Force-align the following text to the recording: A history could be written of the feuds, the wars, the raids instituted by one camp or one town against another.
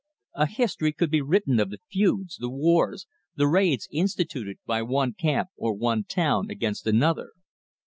A 0.33 0.47
history 0.47 0.93
could 0.93 1.11
be 1.11 1.21
written 1.21 1.59
of 1.59 1.69
the 1.69 1.77
feuds, 1.91 2.37
the 2.37 2.49
wars, 2.49 3.05
the 3.35 3.45
raids 3.45 3.87
instituted 3.91 4.57
by 4.65 4.81
one 4.81 5.13
camp 5.13 5.49
or 5.55 5.75
one 5.75 6.05
town 6.05 6.49
against 6.49 6.87
another. 6.87 7.33